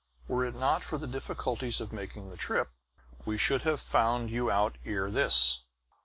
[0.27, 2.71] Were it not for the difficulties of making the trip,
[3.23, 5.61] we should have found you out ere this."